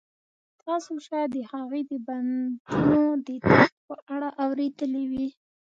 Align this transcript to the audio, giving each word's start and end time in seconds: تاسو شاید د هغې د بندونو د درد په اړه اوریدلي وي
تاسو 0.63 0.91
شاید 1.07 1.29
د 1.33 1.37
هغې 1.51 1.81
د 1.89 1.91
بندونو 2.05 3.03
د 3.27 3.29
درد 3.49 3.73
په 3.87 3.95
اړه 4.13 4.29
اوریدلي 4.43 5.03
وي 5.11 5.27